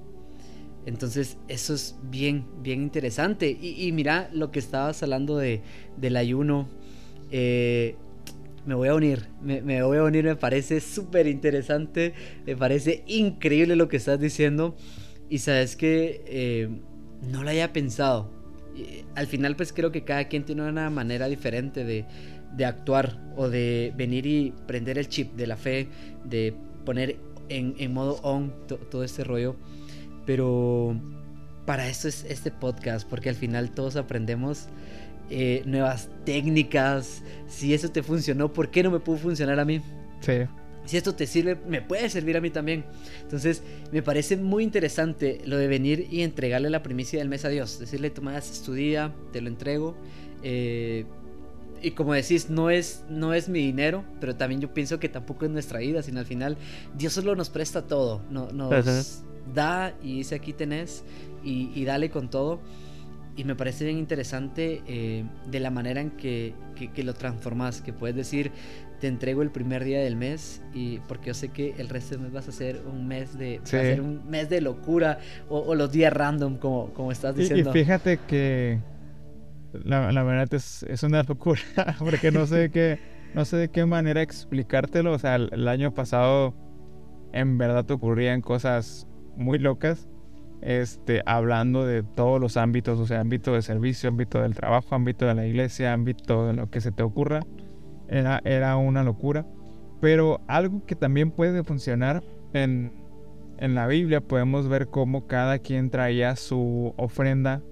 [0.87, 3.51] Entonces eso es bien, bien interesante.
[3.51, 5.63] Y, mira lo que estabas hablando de,
[5.97, 6.69] del ayuno.
[7.31, 7.97] Eh,
[8.67, 12.15] me voy a unir, me, voy a unir, me parece súper interesante,
[12.47, 14.77] me parece increíble lo que estás diciendo.
[15.29, 16.69] Y sabes que eh,
[17.23, 18.31] no lo haya pensado.
[19.15, 22.05] al final pues creo que cada quien tiene una manera diferente de,
[22.57, 25.89] de actuar o de venir y prender el chip de la fe,
[26.25, 27.17] de poner
[27.49, 29.57] en, modo on todo este rollo.
[30.27, 30.97] Pero
[31.67, 34.69] para eso es este podcast, porque al final todos aprendemos
[35.31, 37.23] eh, nuevas técnicas.
[37.49, 39.81] Si eso te funcionó, ¿por qué no me pudo funcionar a mí?
[40.21, 40.33] Sí.
[40.85, 42.85] Si esto te sirve, me puede servir a mí también.
[43.23, 47.49] Entonces, me parece muy interesante lo de venir y entregarle la primicia del mes a
[47.49, 47.79] Dios.
[47.79, 49.97] Decirle, Tomás, estudia, te lo entrego.
[50.43, 51.07] Eh,
[51.81, 55.45] y como decís, no es, no es mi dinero, pero también yo pienso que tampoco
[55.45, 56.57] es nuestra vida, sino al final
[56.97, 59.25] Dios solo nos presta todo, no, nos
[59.55, 61.05] da y dice aquí tenés
[61.45, 62.61] y, dale con todo.
[63.35, 66.55] Y me parece bien interesante eh, de la manera en que,
[66.95, 68.53] que, lo transformas, que puedes decir,
[69.01, 72.25] te entrego el primer día del mes y porque yo sé que el resto del
[72.25, 73.61] mes vas a ser un mes de,
[74.01, 77.71] un mes de locura o, los días random, como, como estás diciendo.
[77.71, 78.81] y fíjate que
[79.73, 81.61] la, la verdad es, es, una locura,
[81.99, 82.99] porque no sé, qué,
[83.35, 85.13] no sé de qué manera explicártelo.
[85.13, 86.55] O sea, el, año pasado
[87.33, 90.09] en verdad ocurrían cosas muy locas,
[90.61, 95.27] este, hablando de todos los ámbitos, o sea, ámbito de servicio, ámbito del trabajo, ámbito
[95.27, 97.41] de la iglesia, ámbito de lo que se te ocurra.
[98.09, 99.47] Era, era una locura.
[100.01, 102.93] Pero algo que también puede funcionar en,
[103.59, 107.63] en la Biblia, podemos ver cómo cada quien traía su ofrenda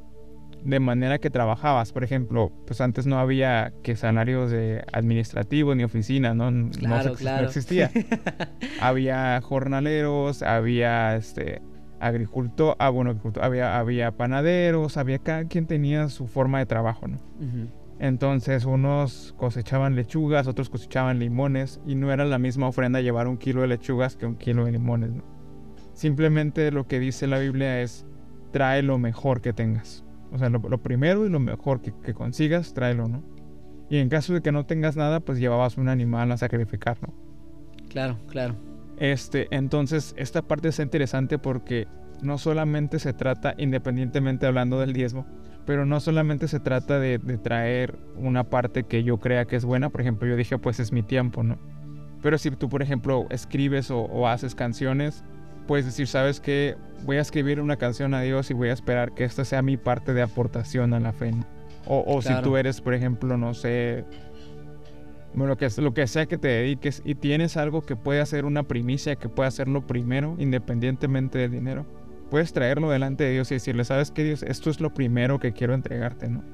[0.64, 1.92] de manera que trabajabas.
[1.92, 6.50] Por ejemplo, pues antes no había que salarios de administrativo ni oficina, ¿no?
[6.50, 6.70] no,
[7.42, 7.90] existía.
[8.80, 11.62] había jornaleros, había este
[12.00, 17.18] agricultor, ah, bueno, había, había panaderos, había cada quien tenía su forma de trabajo, ¿no?
[17.98, 23.36] Entonces unos cosechaban lechugas, otros cosechaban limones y no era la misma ofrenda llevar un
[23.36, 25.22] kilo de lechugas que un kilo de limones, ¿no?
[25.92, 28.06] Simplemente lo que dice la Biblia es
[28.52, 30.02] trae lo mejor que tengas.
[30.32, 33.22] O sea, lo, primero y lo mejor que, consigas, tráelo, ¿no?
[33.88, 37.12] Y en caso de que no tengas nada, pues llevabas un animal a sacrificar, ¿no?
[37.88, 38.54] Claro, claro.
[38.98, 41.88] Este, entonces, esta parte es interesante porque
[42.22, 45.26] no solamente se trata, independientemente hablando del diezmo,
[45.66, 49.90] pero no solamente se trata de, traer una parte que yo crea que es buena,
[49.90, 51.58] por ejemplo, yo dije, pues es mi tiempo, ¿no?
[52.22, 55.24] Pero si tú, por ejemplo, escribes o haces canciones,
[55.66, 59.12] puedes decir, sabes que voy a escribir una canción a Dios y voy a esperar
[59.12, 61.32] que esta sea mi parte de aportación a la fe.
[61.86, 64.04] O, si tú eres, por ejemplo, no sé,
[65.34, 68.64] lo que, lo que sea que te dediques y tienes algo que puede hacer una
[68.64, 71.86] primicia, que puede hacerlo primero, independientemente del dinero,
[72.30, 74.42] puedes traerlo delante de Dios y decirle, ¿sabes qué Dios?
[74.42, 76.44] Esto es lo primero que quiero entregarte, ¿no?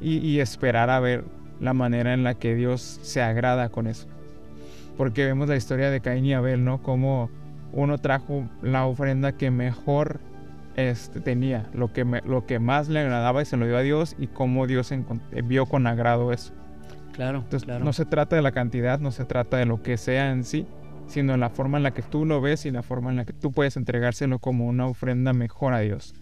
[0.00, 1.24] Y, y esperar a ver
[1.60, 4.06] la manera en la que Dios se agrada con eso.
[4.96, 6.82] Porque vemos la historia de Caín y Abel, ¿no?
[6.82, 7.30] Como
[7.72, 10.20] uno trajo la ofrenda que mejor
[10.76, 14.14] este, tenía, lo que, lo que más le agradaba y se lo dio a Dios
[14.18, 14.92] y cómo Dios
[15.44, 16.52] vio con agrado eso.
[17.12, 20.30] Claro, Entonces, no se trata de la cantidad, no se trata de lo que sea
[20.30, 20.66] en sí,
[21.08, 23.24] sino en la forma en la que tú lo ves y la forma en la
[23.24, 26.14] que tú puedes entregárselo como una ofrenda mejor a Dios.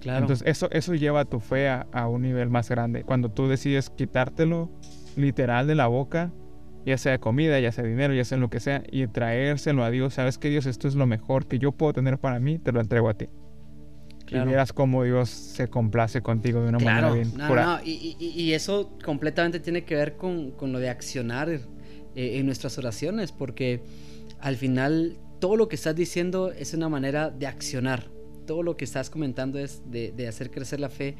[0.00, 0.22] Claro.
[0.22, 3.04] Entonces, eso, eso lleva tu fe a, a un nivel más grande.
[3.04, 4.68] Cuando tú decides quitártelo
[5.14, 6.32] literal de la boca,
[6.84, 10.14] ya sea comida, ya sea dinero, ya sea lo que sea, y traérselo a Dios,
[10.14, 12.80] sabes que Dios, esto es lo mejor que yo puedo tener para mí, te lo
[12.80, 13.28] entrego a ti.
[14.28, 18.52] Y verás cómo Dios se complace contigo de una manera bien no, no, y, y,
[18.54, 21.60] eso completamente tiene que ver con, con lo de accionar eh,
[22.14, 23.82] en nuestras oraciones, porque
[24.40, 28.10] al final todo lo que estás diciendo es una manera de accionar.
[28.46, 31.16] Todo lo que estás comentando es de, de hacer crecer la fe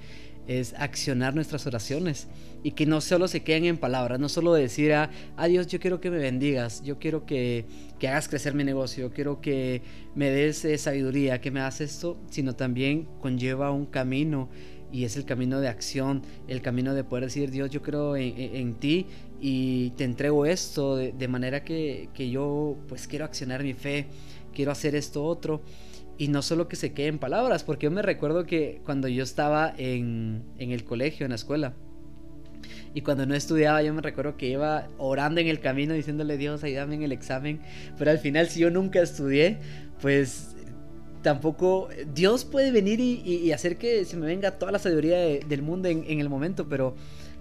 [0.46, 2.28] es accionar nuestras oraciones.
[2.64, 5.10] Y que no solo se queden en palabras, no solo decir a,
[5.48, 7.64] Dios yo quiero que me bendigas, yo quiero que,
[7.98, 9.82] que hagas crecer mi negocio, yo quiero que
[10.14, 14.48] me des eh, sabiduría, que me hagas esto, sino también conlleva un camino.
[14.92, 18.74] Y es el camino de acción, el camino de poder decir Dios yo creo en,
[18.74, 19.06] ti
[19.40, 24.08] y te entrego esto de, de manera que, que yo pues quiero accionar mi fe,
[24.52, 25.62] quiero hacer esto otro
[26.22, 29.24] y no solo que se quede en palabras, porque yo me recuerdo que cuando yo
[29.24, 31.74] estaba en, el colegio, en la escuela,
[32.94, 36.62] y cuando no estudiaba, yo me recuerdo que iba orando en el camino diciéndole, Dios,
[36.62, 37.60] ayúdame en el examen.
[37.98, 39.58] Pero al final, si yo nunca estudié,
[40.00, 40.54] pues
[41.22, 45.88] tampoco Dios puede venir y, hacer que se me venga toda la sabiduría del mundo
[45.88, 46.94] en, el momento, pero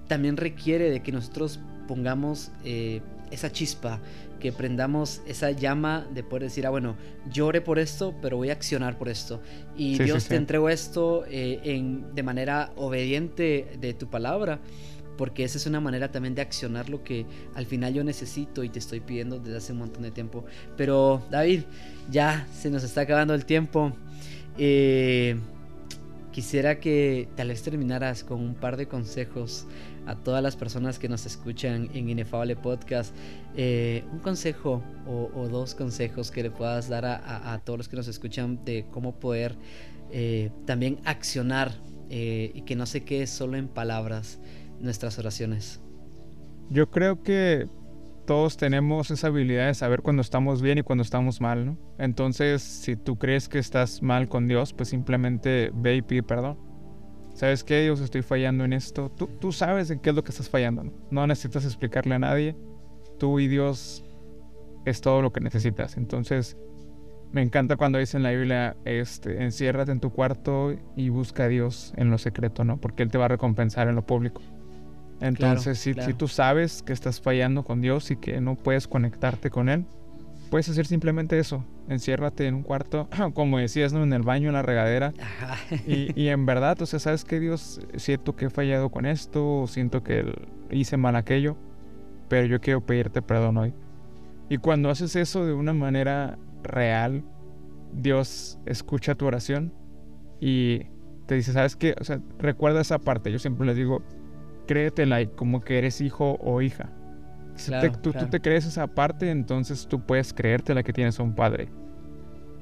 [0.07, 4.01] también requiere de que nosotros pongamos eh, esa chispa,
[4.41, 6.97] que prendamos esa llama de poder decir, ah, bueno,
[7.31, 9.39] llore por esto, pero voy a accionar por esto.
[9.77, 14.59] Y Dios te entregó esto eh, en, de manera obediente de tu palabra,
[15.17, 18.69] porque esa es una manera también de accionar lo que al final yo necesito y
[18.69, 20.43] te estoy pidiendo desde hace un montón de tiempo.
[20.75, 21.61] Pero David,
[22.09, 23.93] ya se nos está acabando el tiempo.
[24.57, 25.37] Eh,
[26.31, 29.67] quisiera que tal vez terminaras con un par de consejos
[30.05, 33.15] a todas las personas que nos escuchan en Inefable Podcast,
[33.55, 38.07] eh, un consejo o, dos consejos que le puedas dar a, todos los que nos
[38.07, 39.55] escuchan de cómo poder
[40.11, 41.71] eh, también accionar
[42.09, 44.39] eh, y que no se quede solo en palabras
[44.79, 45.81] nuestras oraciones.
[46.69, 47.67] Yo creo que
[48.25, 51.77] todos tenemos esa habilidad de saber cuando estamos bien y cuando estamos mal, ¿no?
[51.97, 56.70] Entonces, si tú crees que estás mal con Dios, pues simplemente ve y pide perdón
[57.41, 57.99] ¿Sabes qué, Dios?
[58.01, 59.09] Estoy fallando en esto.
[59.09, 60.83] Tú, tú sabes en qué es lo que estás fallando.
[60.83, 60.91] ¿no?
[61.09, 62.55] no necesitas explicarle a nadie.
[63.17, 64.03] Tú y Dios
[64.85, 65.97] es todo lo que necesitas.
[65.97, 66.55] Entonces,
[67.31, 71.47] me encanta cuando dice en la Biblia, este, enciérrate en tu cuarto y busca a
[71.47, 72.79] Dios en lo secreto, ¿no?
[72.79, 74.43] Porque Él te va a recompensar en lo público.
[75.19, 79.49] Entonces, si, si tú sabes que estás fallando con Dios y que no puedes conectarte
[79.49, 79.87] con Él,
[80.51, 81.65] puedes hacer simplemente eso.
[81.87, 84.03] Enciérrate en un cuarto, como decías, ¿no?
[84.03, 85.13] En el baño, en la regadera.
[85.87, 90.03] Y, en verdad, o sea, sabes que Dios, siento que he fallado con esto, siento
[90.03, 90.25] que
[90.69, 91.57] hice mal aquello,
[92.27, 93.73] pero yo quiero pedirte perdón hoy.
[94.49, 97.23] Y cuando haces eso de una manera real,
[97.93, 99.73] Dios escucha tu oración
[100.39, 100.81] y
[101.25, 101.95] te dice, ¿sabes qué?
[101.99, 103.31] O sea, recuerda esa parte.
[103.31, 104.03] Yo siempre les digo,
[104.67, 106.89] créetela como que eres hijo o hija.
[107.61, 107.71] Si
[108.01, 111.69] tú, te crees esa parte, entonces tú puedes creerte la que tienes a un padre.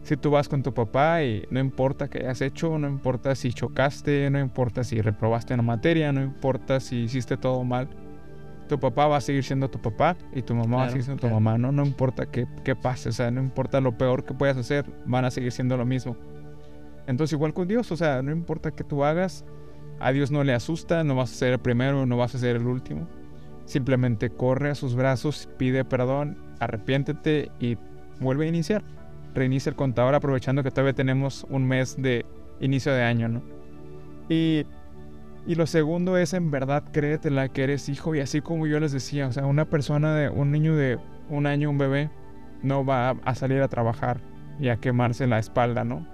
[0.04, 3.54] Si tú vas con tu papá y no importa qué hayas hecho, no importa si
[3.54, 7.90] chocaste, no importa si reprobaste una materia, no importa si hiciste todo mal,
[8.68, 11.22] tu papá va a seguir siendo tu papá y tu mamá va a seguir siendo
[11.22, 11.72] tu mamá, ¿no?
[11.72, 15.26] No importa qué, qué pase, o sea, no importa lo peor que puedas hacer, van
[15.26, 16.16] a seguir siendo lo mismo.
[17.08, 19.44] Entonces igual con Dios, o sea, no importa qué tú hagas,
[20.00, 22.56] a Dios no le asusta, no vas a ser el primero, no vas a ser
[22.56, 23.08] el último.
[23.70, 27.78] Simplemente corre a sus brazos, pide perdón, arrepiéntete y
[28.20, 28.82] vuelve a iniciar.
[29.36, 32.26] Reinicia el contador aprovechando que todavía tenemos un mes de
[32.62, 33.44] inicio de año, ¿no?
[34.28, 34.66] Y,
[35.46, 38.92] y lo segundo es en verdad créetela que eres hijo y así como yo les
[38.92, 40.98] decía, o sea, una persona de un niño de
[41.30, 42.10] un año, un bebé,
[42.64, 44.20] no va a salir a trabajar
[44.60, 46.08] y a quemarse la espalda, ¿no?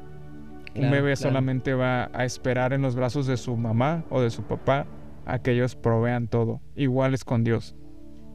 [0.76, 4.44] un bebé solamente va a esperar en los brazos de su mamá o de su
[4.44, 4.86] papá
[5.26, 6.62] a que ellos provean todo.
[6.76, 7.76] Igual es con Dios.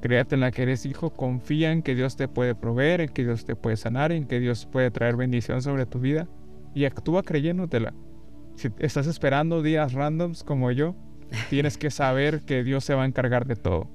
[0.00, 3.24] Créate en la que eres hijo, confía en que Dios te puede proveer, en que
[3.24, 6.26] Dios te puede sanar, en que Dios puede traer bendición sobre tu vida
[6.74, 7.94] y actúa creyéndotela.
[8.54, 10.94] Si estás esperando días randoms como yo,
[11.50, 13.88] tienes que saber que Dios se va a encargar de todo.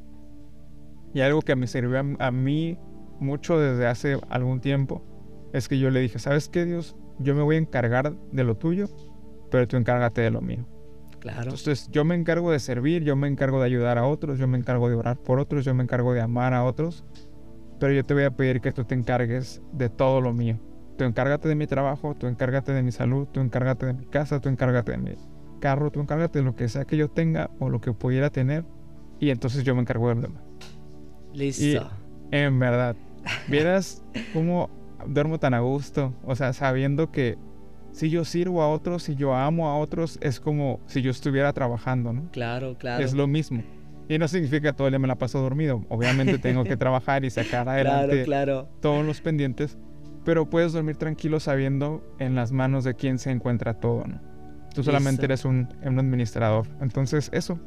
[1.14, 2.78] Y algo que me sirvió a, mí
[3.20, 5.04] mucho desde hace algún tiempo
[5.54, 6.96] es que yo le dije, ¿sabes qué, Dios?
[7.20, 8.88] Yo me voy a encargar de lo tuyo,
[9.50, 10.68] pero tú encárgate de lo mío.
[11.26, 11.42] Claro.
[11.42, 14.60] Entonces yo me encargo de servir, yo me encargo de ayudar a otros, yo me
[14.60, 17.04] encargo de orar por otros, yo me encargo de amar a otros,
[17.80, 20.60] pero yo te voy a pedir que tú te encargues de todo lo mío.
[21.00, 24.40] Tú encárgate de mi trabajo, tú encárgate de mi salud, tú encárgate de mi casa,
[24.40, 25.16] tú encárgate de mi
[25.60, 28.64] carro, tú encárgate de lo que sea que yo tenga o lo que pudiera tener
[29.20, 30.44] y entonces yo me encargo del demás.
[31.34, 31.64] Listo.
[31.64, 31.80] Y
[32.30, 32.96] en verdad,
[33.48, 34.70] vieras cómo
[35.08, 37.40] duermo tan a gusto, o sea, sabiendo que
[37.96, 41.54] si yo sirvo a otros, si yo amo a otros, es como si yo estuviera
[41.54, 42.30] trabajando, ¿no?
[42.32, 43.02] Claro, claro.
[43.02, 43.64] Es lo mismo.
[44.10, 45.86] Y no significa que todo el día me la paso dormido.
[45.88, 49.78] Obviamente tengo que trabajar y sacar adelante claro, todos los pendientes,
[50.26, 54.22] pero puedes dormir tranquilo sabiendo en las manos de quién se encuentra todo, ¿no?
[54.74, 56.68] Tú solamente eres un, un, administrador.
[56.82, 57.62] Entonces, eso.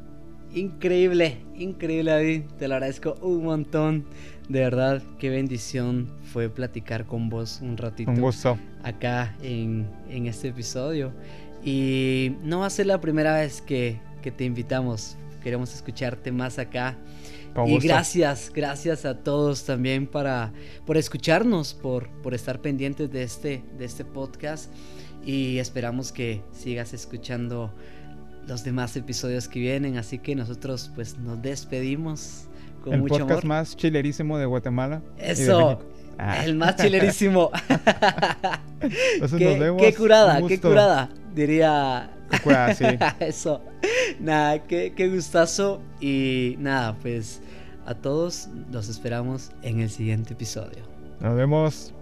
[0.55, 2.42] Increíble, increíble, David.
[2.59, 4.05] Te lo agradezco un montón.
[4.49, 8.11] De verdad, qué bendición fue platicar con vos un ratito.
[8.11, 8.59] Un gusto.
[8.82, 11.12] Acá en, en este episodio.
[11.62, 15.16] Y no va a ser la primera vez que, que te invitamos.
[15.42, 16.96] Queremos escucharte más acá.
[17.66, 20.53] y gracias, gracias a todos también para,
[20.86, 24.70] por escucharnos, por, por estar pendientes de este, de este podcast
[25.24, 27.72] y esperamos que sigas escuchando
[28.49, 29.99] los demás episodios que vienen.
[29.99, 32.49] Así que nosotros pues nos despedimos
[32.82, 35.03] con el mucho podcast más chilerísimo de Guatemala.
[35.18, 35.80] Eso,
[36.18, 36.44] ah.
[36.44, 37.51] el más chilerísimo.
[38.80, 42.11] qué, qué curada, qué curada, diría.
[42.30, 42.84] Qué curada, sí.
[43.20, 43.62] Eso.
[44.18, 45.80] Nada, qué, qué gustazo.
[46.01, 47.42] Y nada, pues
[47.86, 50.82] a todos los esperamos en el siguiente episodio.
[51.20, 51.94] Nos vemos.